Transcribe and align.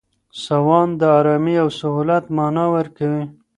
سوان 0.45 0.87
د 0.99 1.01
آرامۍ 1.19 1.55
او 1.63 1.69
سهولت 1.79 2.25
مانا 2.35 2.65
ورکوي. 2.75 3.23